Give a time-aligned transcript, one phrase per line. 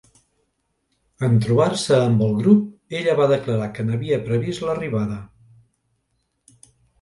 [1.25, 2.63] En trobar-se amb el grup,
[3.01, 5.19] ella va declarar que n'havia previst l'arribada.